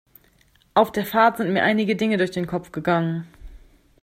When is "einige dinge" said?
1.61-2.17